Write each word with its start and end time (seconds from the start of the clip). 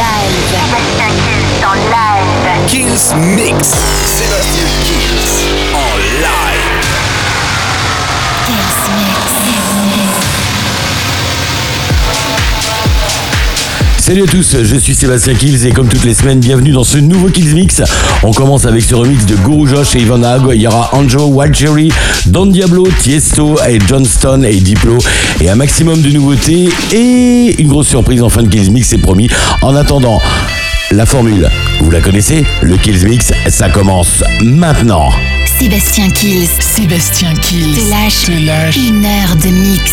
live. 0.00 0.32
Kills 0.48 1.72
en 1.72 1.78
live. 1.90 2.66
Kills 2.68 3.14
Mix. 3.36 3.68
Sébastien 4.06 4.69
Salut 14.10 14.24
à 14.24 14.26
tous, 14.26 14.56
je 14.64 14.74
suis 14.74 14.96
Sébastien 14.96 15.34
Kills 15.34 15.68
et 15.68 15.70
comme 15.70 15.86
toutes 15.86 16.02
les 16.02 16.14
semaines, 16.14 16.40
bienvenue 16.40 16.72
dans 16.72 16.82
ce 16.82 16.98
nouveau 16.98 17.28
Kills 17.28 17.54
Mix. 17.54 17.80
On 18.24 18.32
commence 18.32 18.66
avec 18.66 18.82
ce 18.82 18.96
remix 18.96 19.24
de 19.24 19.36
Guru 19.36 19.68
Josh 19.68 19.94
et 19.94 20.00
Ivan 20.00 20.24
Hag. 20.24 20.42
Il 20.52 20.60
y 20.60 20.66
aura 20.66 20.92
Anjo, 20.96 21.26
Wild 21.26 21.54
Cherry, 21.54 21.92
Don 22.26 22.46
Diablo, 22.46 22.88
Tiesto 22.98 23.54
et 23.68 23.78
Johnston 23.86 24.42
et 24.42 24.56
Diplo 24.56 24.98
et 25.40 25.48
un 25.48 25.54
maximum 25.54 26.02
de 26.02 26.08
nouveautés 26.08 26.70
et 26.90 27.54
une 27.60 27.68
grosse 27.68 27.86
surprise 27.86 28.20
en 28.20 28.28
fin 28.28 28.42
de 28.42 28.48
Kills 28.48 28.72
Mix, 28.72 28.88
c'est 28.88 28.98
promis. 28.98 29.28
En 29.62 29.76
attendant, 29.76 30.20
la 30.90 31.06
formule, 31.06 31.48
vous 31.80 31.92
la 31.92 32.00
connaissez 32.00 32.44
Le 32.62 32.76
Kills 32.78 33.06
Mix, 33.06 33.30
ça 33.46 33.68
commence 33.68 34.24
maintenant. 34.42 35.10
Sébastien 35.60 36.10
Kills 36.10 36.48
Sébastien 36.58 37.32
Kills 37.34 37.76
te 37.76 37.90
lâche, 37.90 38.24
te 38.24 38.44
lâche 38.44 38.76
une 38.76 39.04
heure 39.04 39.36
de 39.36 39.50
mix. 39.50 39.92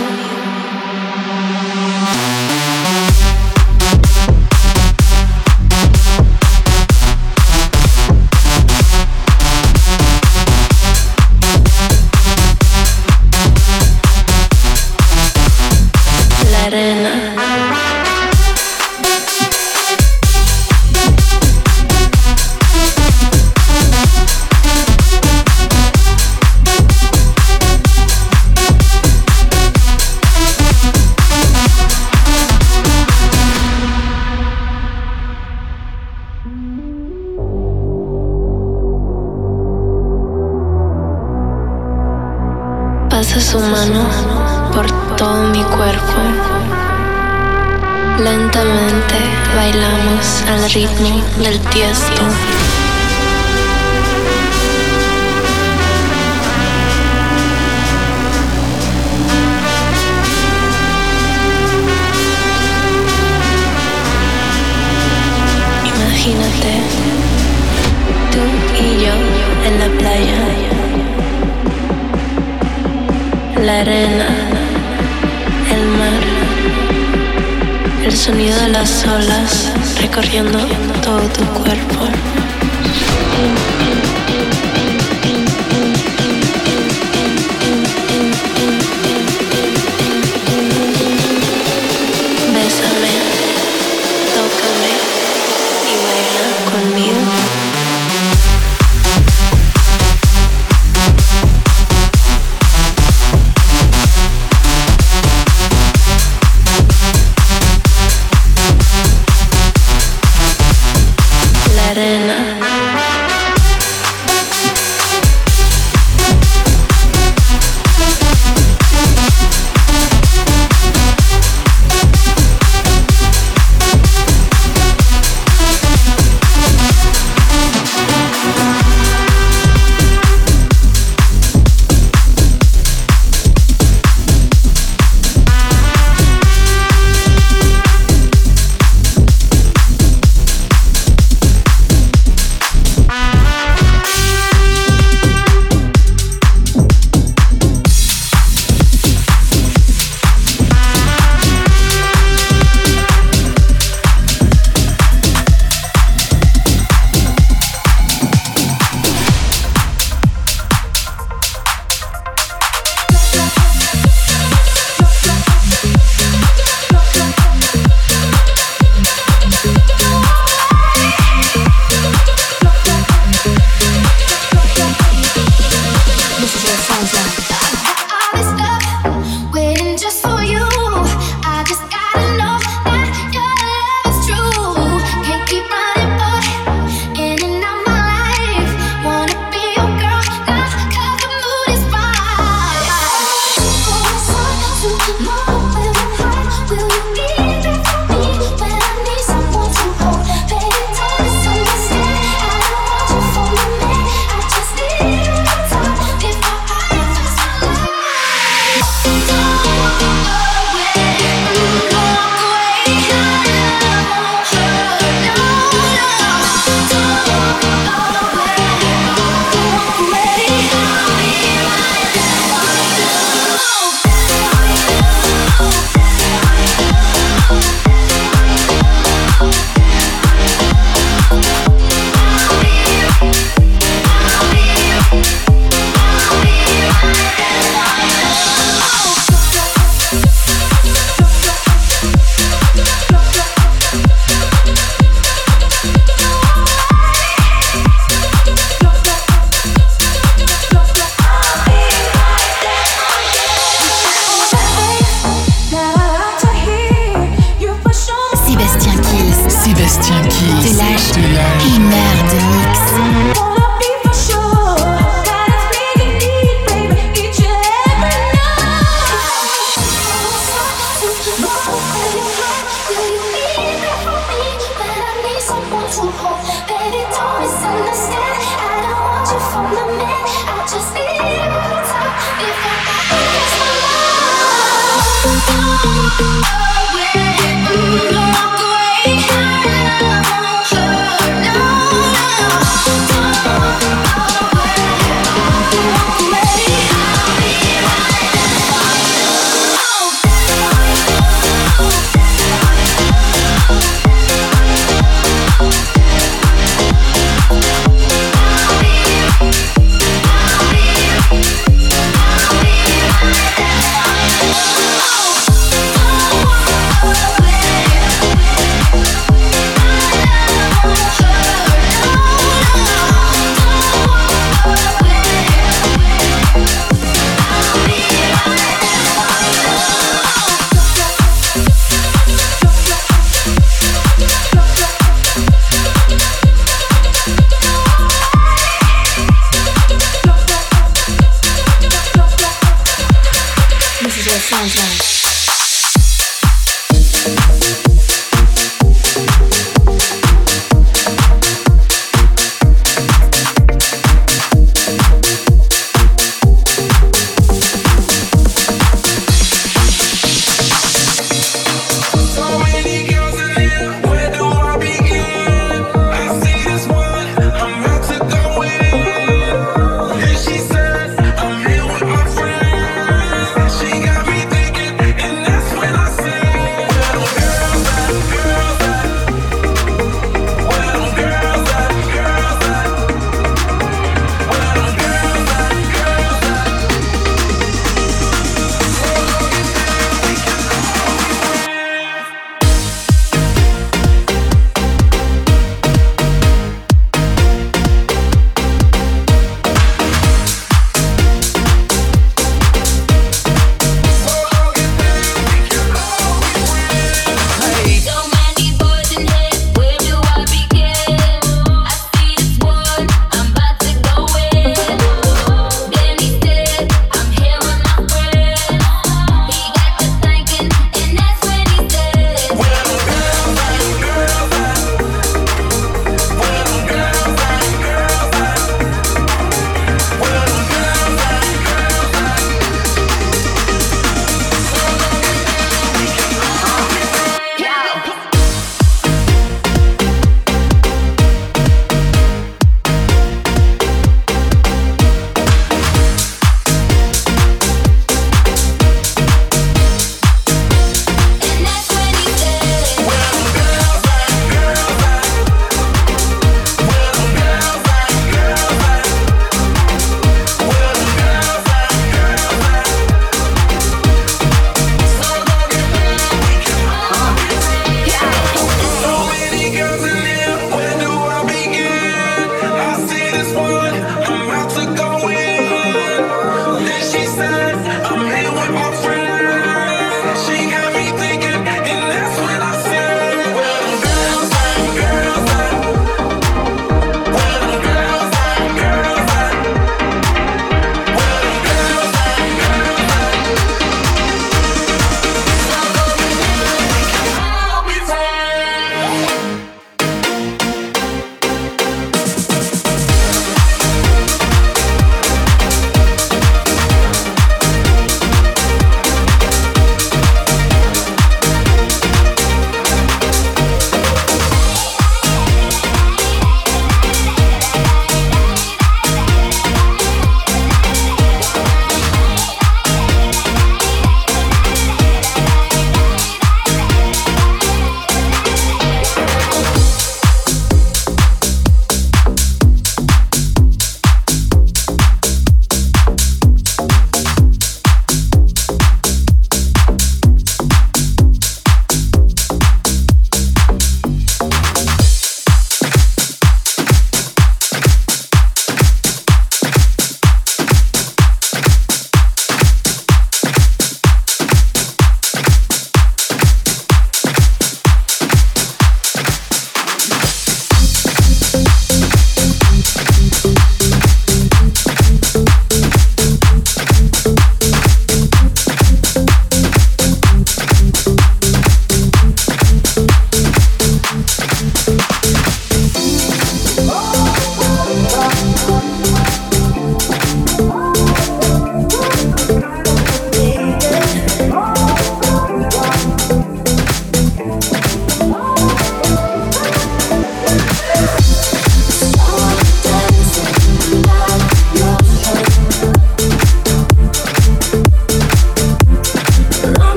recorriendo 80.01 80.59
todo 81.03 81.21
tu 81.29 81.45
cuerpo. 81.61 82.07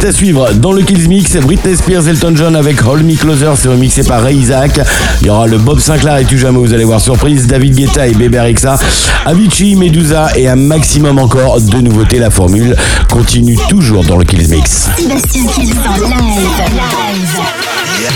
C'est 0.00 0.08
à 0.08 0.12
suivre. 0.12 0.52
Dans 0.54 0.72
le 0.72 0.82
Kills 0.82 1.08
Mix, 1.08 1.36
Britney 1.36 1.76
Spears, 1.76 2.08
Elton 2.08 2.34
John 2.34 2.56
avec 2.56 2.84
Hold 2.84 3.04
Me 3.04 3.14
Closer, 3.14 3.52
c'est 3.56 3.68
remixé 3.68 4.02
par 4.02 4.22
Ray 4.22 4.36
Isaac. 4.36 4.80
Il 5.20 5.28
y 5.28 5.30
aura 5.30 5.46
le 5.46 5.56
Bob 5.56 5.78
Sinclair 5.78 6.16
et 6.16 6.24
Tu 6.24 6.36
Jamais, 6.36 6.58
vous 6.58 6.74
allez 6.74 6.82
voir 6.84 7.00
surprise, 7.00 7.46
David 7.46 7.76
Guetta 7.76 8.08
et 8.08 8.12
Bébé 8.12 8.40
Rexa, 8.40 8.76
Avicii, 9.24 9.76
Medusa 9.76 10.30
et 10.34 10.48
un 10.48 10.56
maximum 10.56 11.20
encore 11.20 11.60
de 11.60 11.80
nouveautés. 11.80 12.18
La 12.18 12.30
formule 12.30 12.74
continue 13.08 13.56
toujours 13.68 14.02
dans 14.02 14.16
le 14.16 14.24
Kills 14.24 14.48
Mix. 14.48 14.88
Sébastien 14.96 15.46
Kills 15.46 15.74
en 15.86 16.08
live. 16.08 16.48
Live. 16.72 17.38
Yeah. 18.00 18.10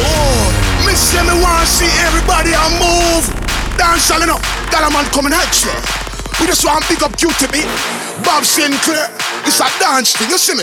Whoa. 0.00 0.86
Me 0.86 0.94
say 0.94 1.22
me 1.22 1.42
want 1.42 1.66
see 1.66 1.84
everybody 2.06 2.54
on 2.54 2.78
move. 2.78 3.30
Dance 3.76 4.10
all 4.10 4.22
enough. 4.22 4.40
That 4.70 4.88
a 4.88 4.90
man 4.90 5.04
coming 5.12 5.34
at 5.34 5.62
you. 5.62 5.70
We 6.40 6.46
just 6.46 6.64
want 6.64 6.82
to 6.82 6.88
pick 6.88 7.02
up 7.02 7.14
QTB. 7.16 7.62
Bob 8.24 8.44
Sinclair. 8.44 9.10
It's 9.44 9.60
a 9.60 9.66
dance 9.78 10.16
thing, 10.16 10.30
you 10.30 10.38
see 10.38 10.54
me? 10.54 10.62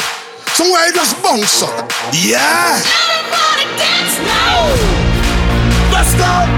Somewhere 0.53 0.85
you 0.87 0.93
just 0.93 1.21
bounce 1.23 1.63
up. 1.63 1.91
Yeah. 2.13 2.77
Everybody 2.77 3.65
dance 3.77 4.19
now. 4.19 4.67
Let's 5.91 6.13
go. 6.15 6.50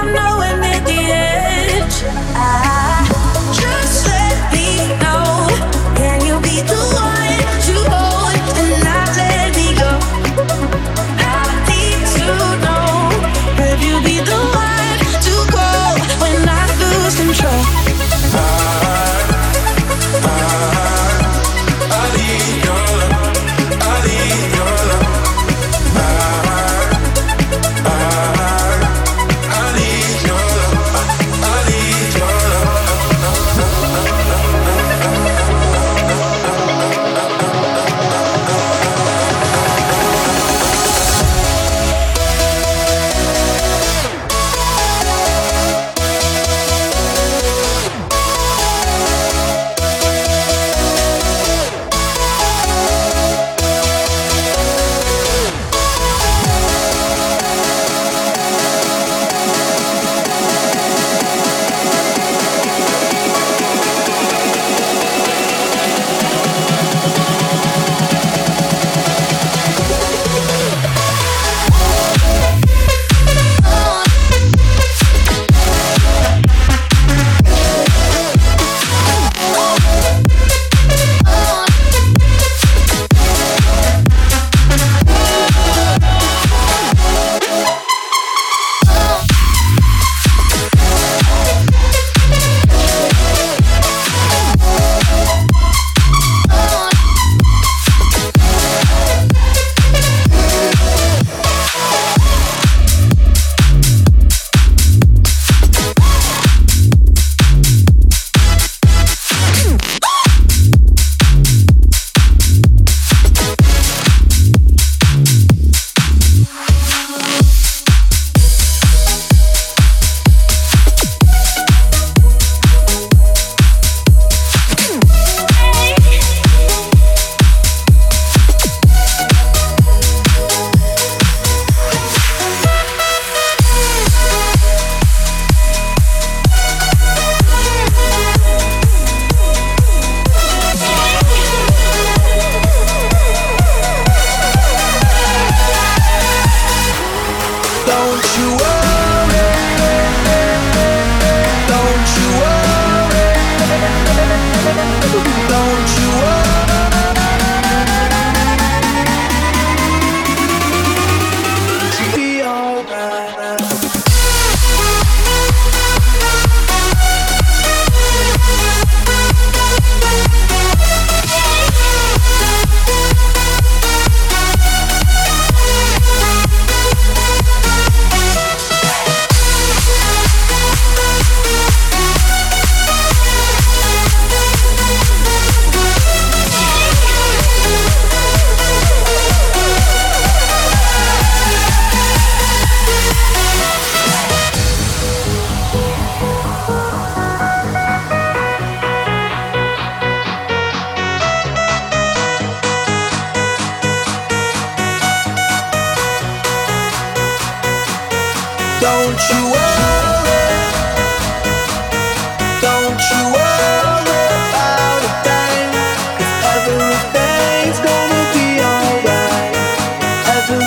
I 0.00 0.12
know 0.12 0.37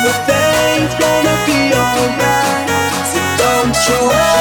but 0.03 0.17
things 0.25 0.93
gonna 0.99 1.35
be 1.45 1.73
alright. 1.73 3.05
So 3.13 3.21
don't 3.37 3.75
you 3.87 3.99
worry. 4.09 4.40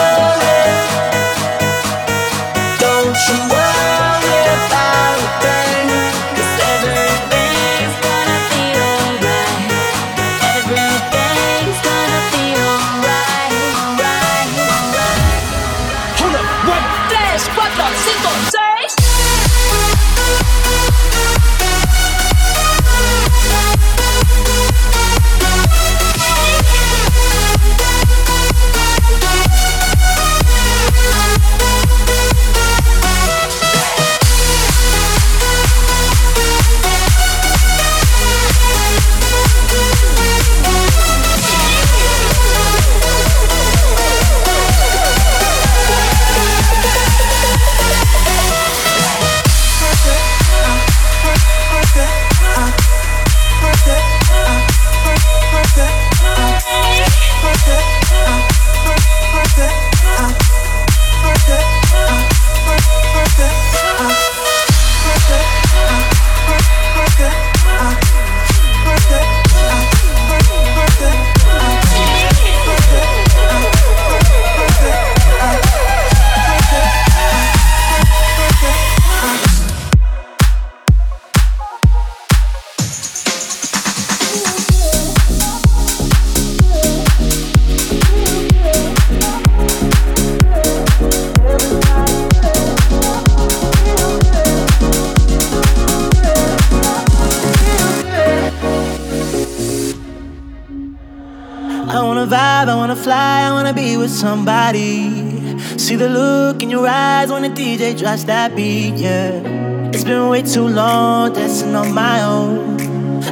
They 107.81 107.95
drops 107.95 108.25
that 108.25 108.55
beat, 108.55 108.97
yeah. 108.97 109.41
It's 109.89 110.05
been 110.05 110.29
way 110.29 110.43
too 110.43 110.69
long 110.69 111.33
dancing 111.33 111.75
on 111.75 111.95
my 111.95 112.23
own. 112.23 112.79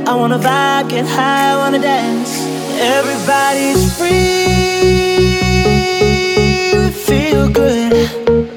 I 0.09 0.15
wanna 0.15 0.39
vibe, 0.39 0.89
get 0.89 1.05
high, 1.05 1.55
wanna 1.59 1.79
dance. 1.79 2.33
Everybody's 2.81 3.95
free, 3.99 4.49
feel 6.91 7.51
good. 7.51 8.48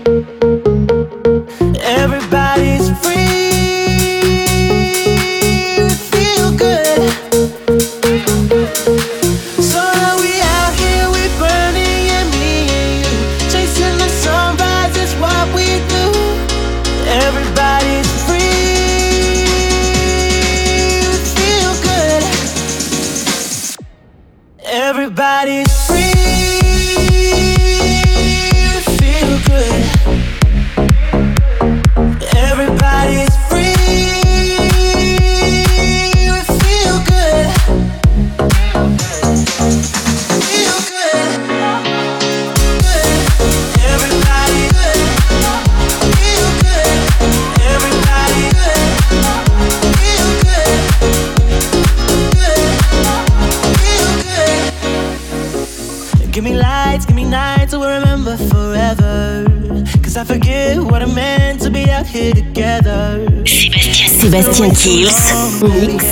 Sébastien 64.41 64.71
Kills, 64.71 65.61
mix 65.61 66.03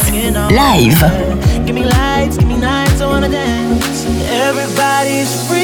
live. 0.52 1.04
Give 1.66 1.74
me 1.74 1.84
lights, 1.84 2.38
give 2.38 2.48
me 2.48 2.58
nights, 2.58 3.02
I 3.02 3.08
wanna 3.08 3.28
dance. 3.28 4.06
Everybody's 4.30 5.34
free, 5.48 5.58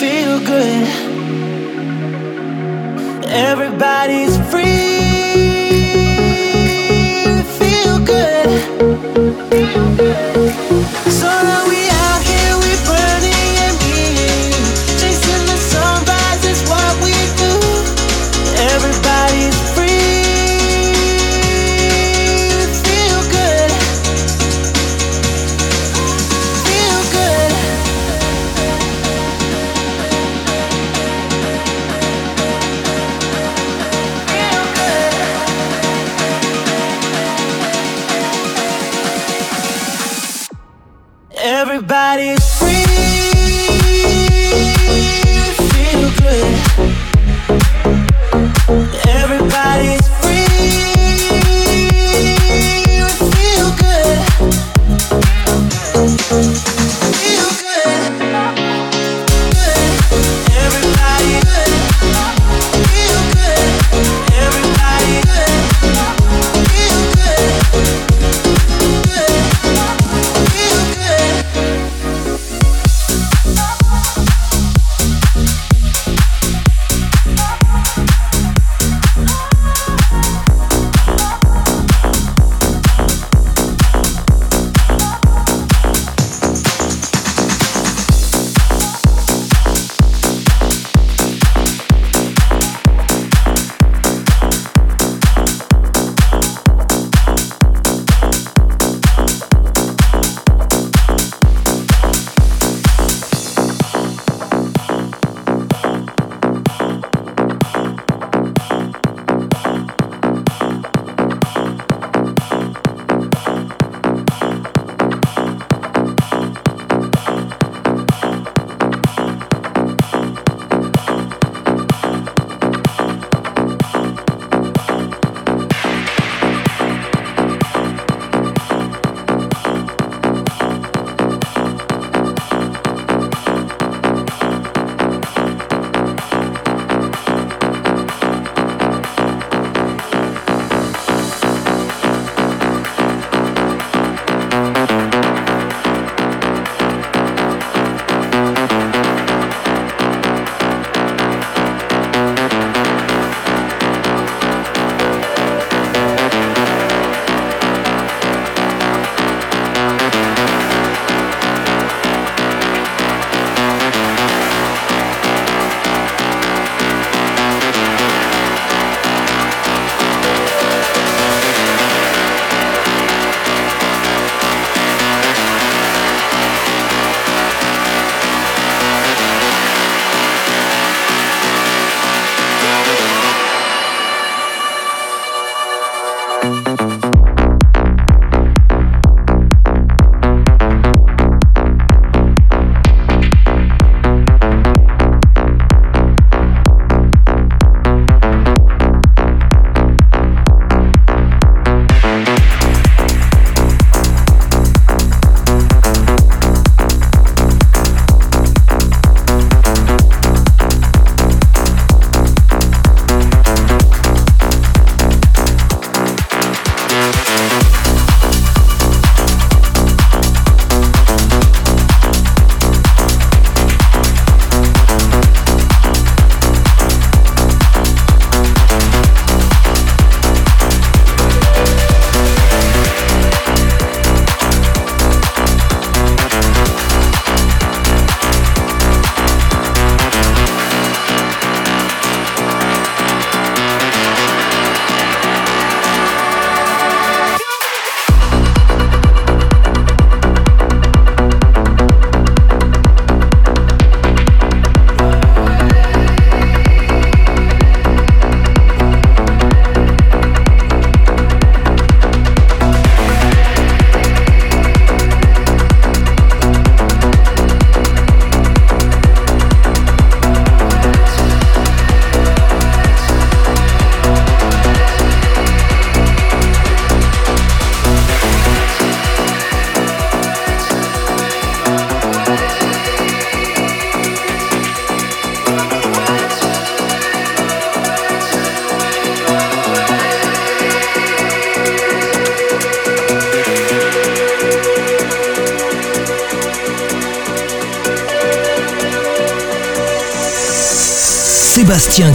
feel 0.00 0.40
good. 0.40 0.88
Everybody's 3.28 4.39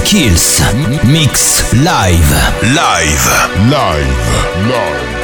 Kills. 0.03 0.61
Mix 1.05 1.71
live. 1.73 2.31
Live. 2.73 3.69
Live. 3.69 4.67
Live. 4.67 5.14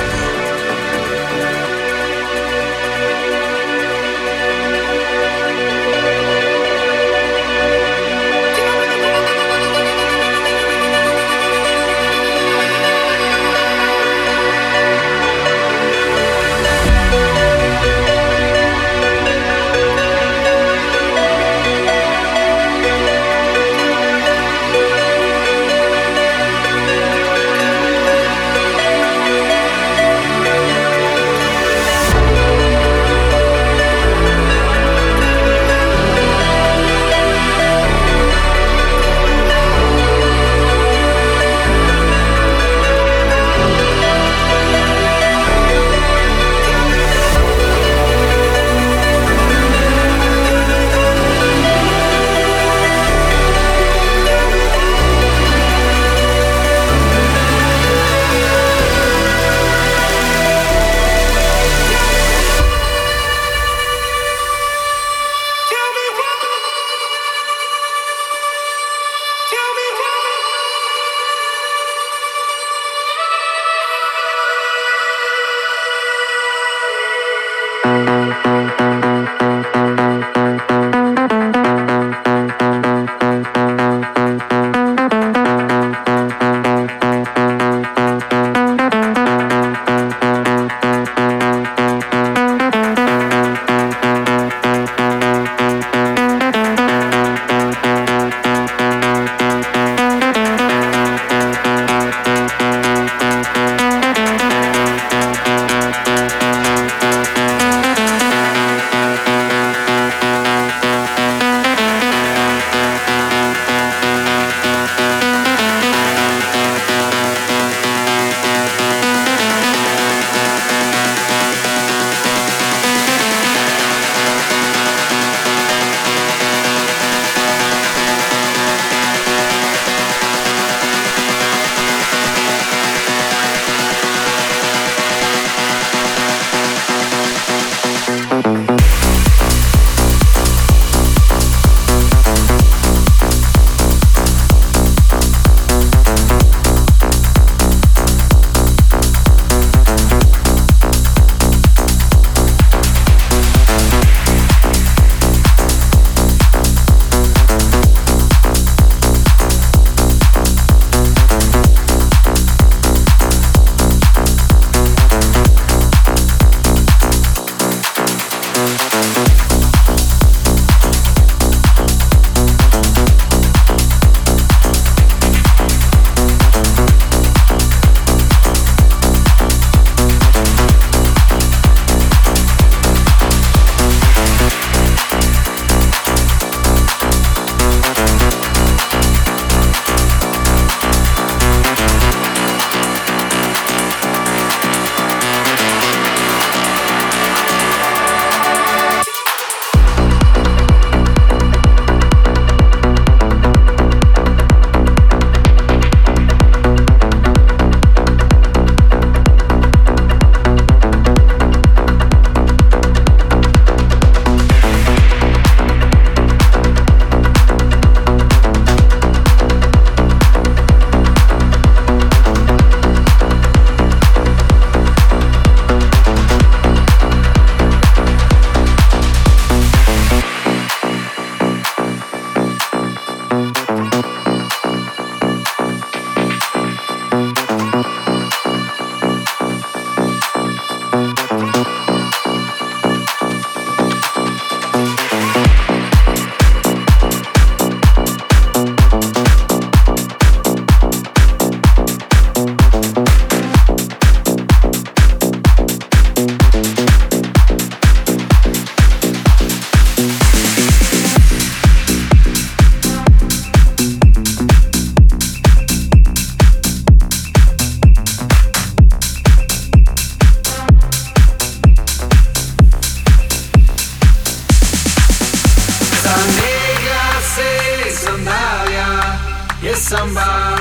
Samba, 279.78 280.58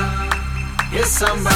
yes 0.92 1.09
samba. 1.09 1.51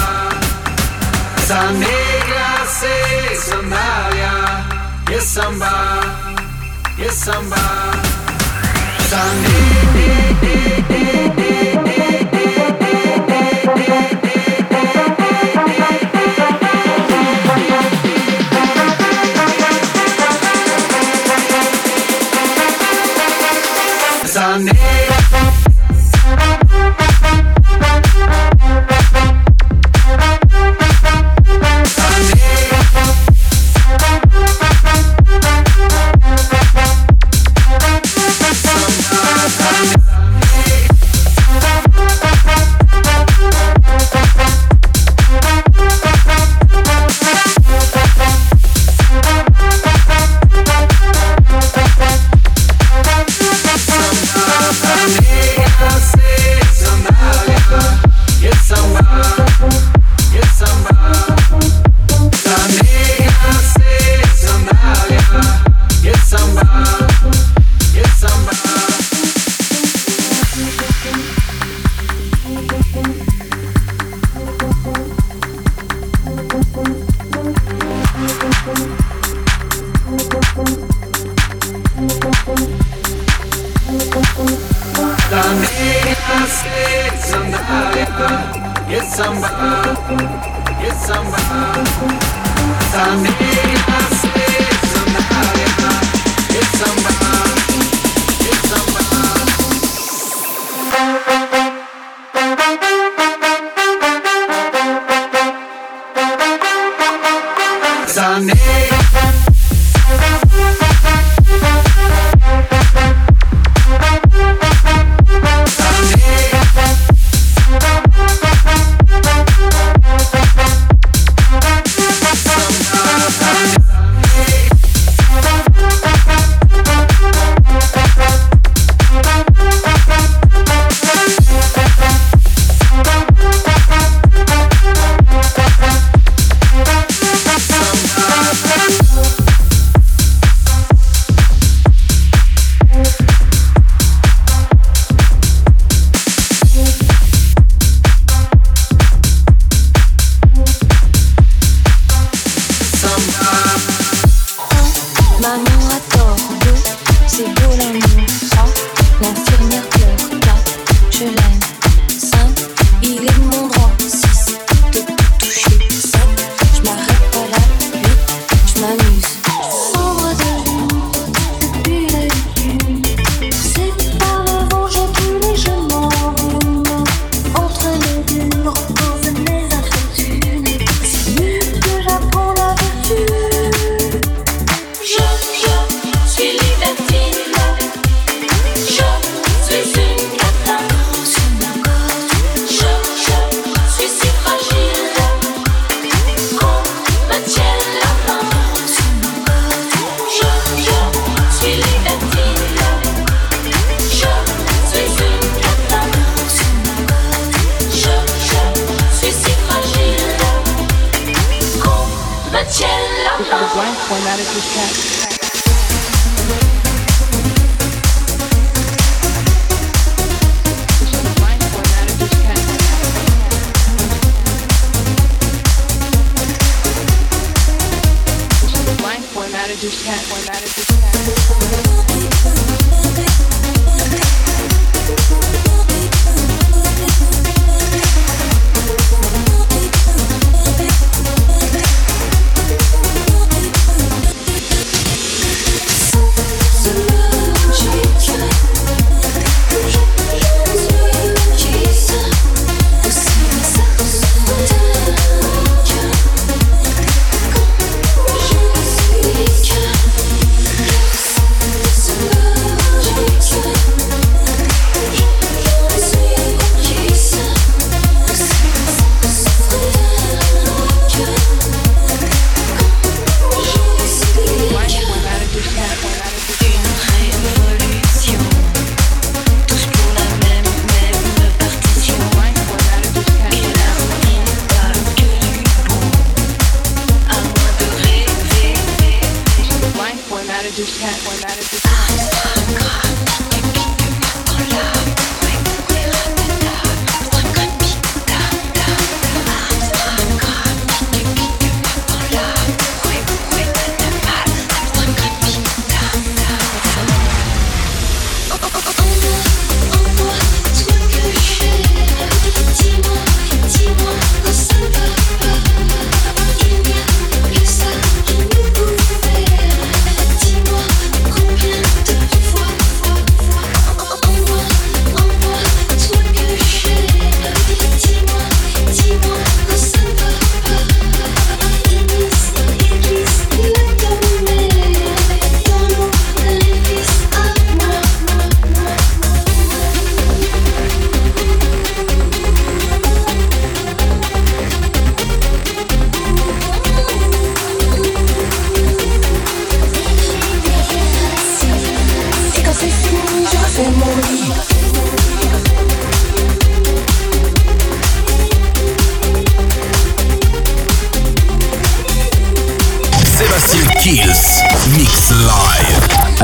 Esa 1.37 1.71
negra 1.73 2.65
se 2.67 3.37
sandalia, 3.37 4.65
yes 5.11 5.25
samba, 5.25 6.01
yes 6.97 7.15
samba. 7.15 7.93
Esa 8.99 9.23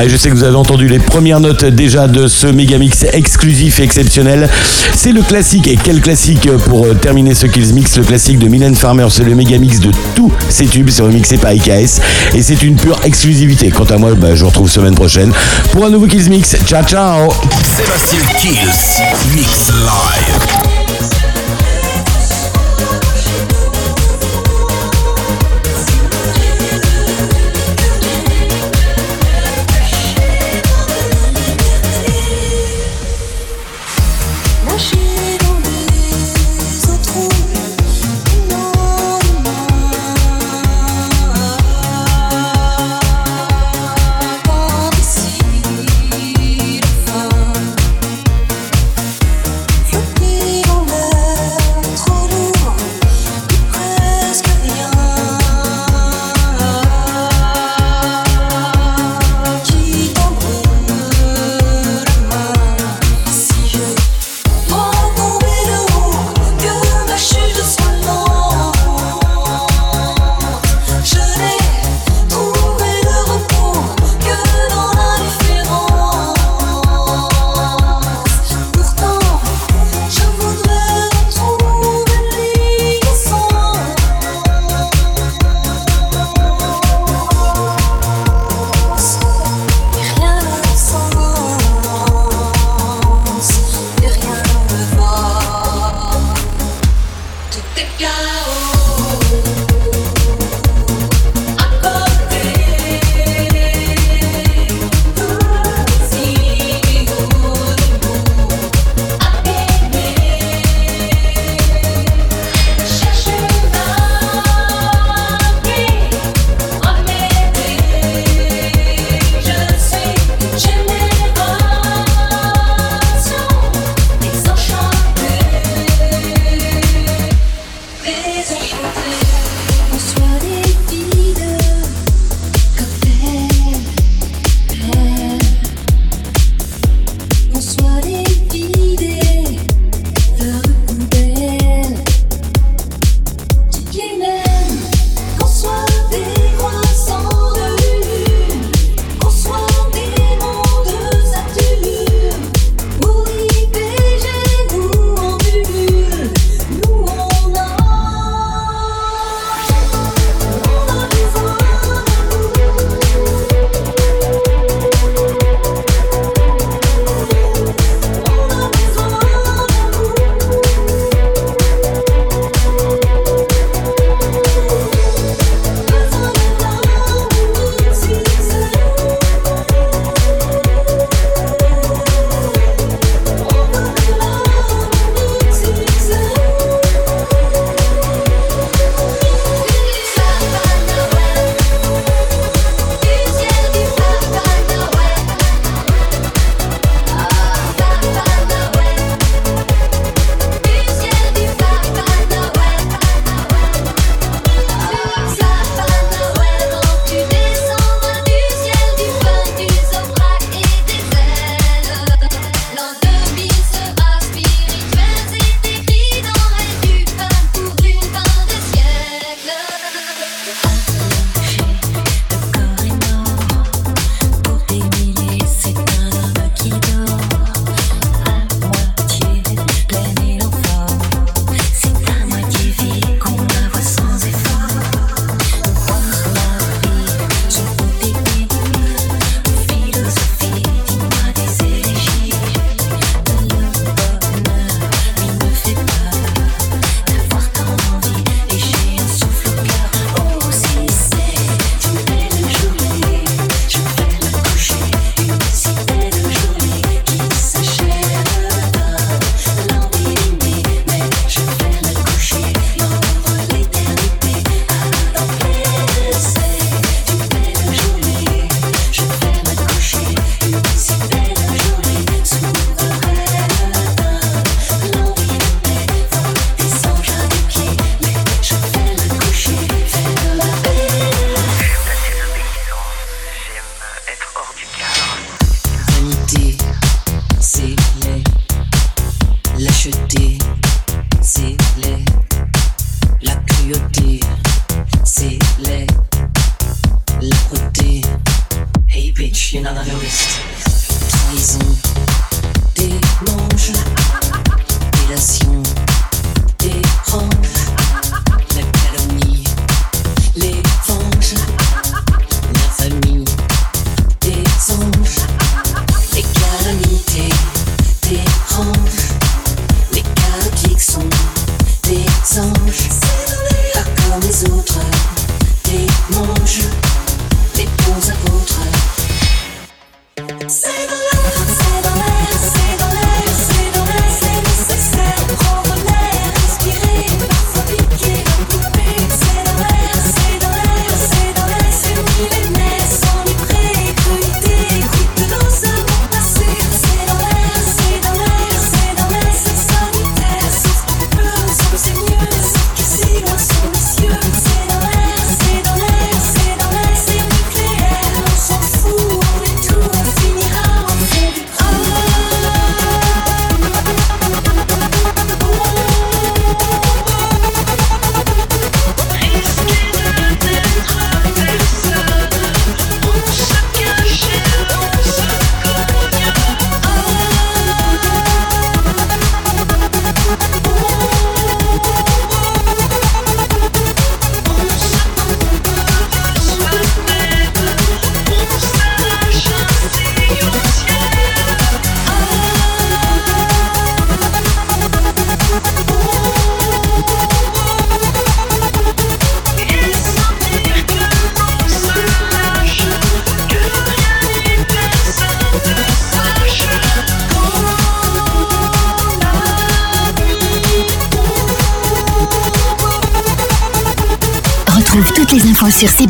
Allez, 0.00 0.08
je 0.08 0.16
sais 0.16 0.30
que 0.30 0.34
vous 0.34 0.44
avez 0.44 0.56
entendu 0.56 0.88
les 0.88 0.98
premières 0.98 1.40
notes 1.40 1.62
déjà 1.62 2.08
de 2.08 2.26
ce 2.26 2.46
méga 2.46 2.78
mix 2.78 3.04
exclusif 3.12 3.80
et 3.80 3.82
exceptionnel. 3.82 4.48
C'est 4.94 5.12
le 5.12 5.20
classique, 5.20 5.68
et 5.68 5.76
quel 5.76 6.00
classique 6.00 6.50
pour 6.64 6.86
euh, 6.86 6.94
terminer 6.94 7.34
ce 7.34 7.46
Kills 7.46 7.74
Mix, 7.74 7.98
le 7.98 8.04
classique 8.04 8.38
de 8.38 8.48
Mylène 8.48 8.74
Farmer, 8.74 9.08
c'est 9.10 9.24
le 9.24 9.34
méga 9.34 9.58
mix 9.58 9.78
de 9.78 9.90
tous 10.14 10.32
ces 10.48 10.64
tubes, 10.64 10.88
c'est 10.88 11.02
remixé 11.02 11.36
par 11.36 11.52
IKS, 11.52 12.00
et 12.34 12.42
c'est 12.42 12.62
une 12.62 12.76
pure 12.76 12.98
exclusivité. 13.04 13.68
Quant 13.68 13.84
à 13.84 13.98
moi, 13.98 14.14
bah, 14.14 14.34
je 14.34 14.40
vous 14.40 14.48
retrouve 14.48 14.70
semaine 14.70 14.94
prochaine 14.94 15.34
pour 15.70 15.84
un 15.84 15.90
nouveau 15.90 16.06
Kills 16.06 16.30
Mix. 16.30 16.56
Ciao, 16.64 16.82
ciao 16.82 17.28
Sébastien 17.76 18.20
Kills, 18.38 19.02
Mix 19.34 19.68
Live. 19.68 20.59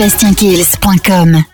sébastienkills.com. 0.01 1.51